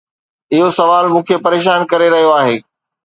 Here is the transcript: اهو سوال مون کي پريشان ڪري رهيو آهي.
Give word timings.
اهو 0.53 0.67
سوال 0.79 1.05
مون 1.11 1.23
کي 1.27 1.35
پريشان 1.45 1.79
ڪري 1.91 2.07
رهيو 2.13 2.31
آهي. 2.41 2.57